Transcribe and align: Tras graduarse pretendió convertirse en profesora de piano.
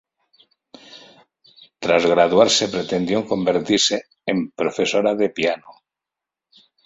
Tras 1.77 2.07
graduarse 2.07 2.67
pretendió 2.69 3.23
convertirse 3.27 4.05
en 4.25 4.49
profesora 4.49 5.13
de 5.13 5.29
piano. 5.29 5.67